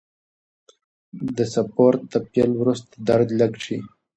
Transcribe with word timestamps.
د 1.35 1.37
سپورت 1.53 2.01
د 2.11 2.13
پیل 2.31 2.51
وروسته 2.61 2.93
درد 3.07 3.29
لږ 3.39 3.53
شي. 3.65 3.77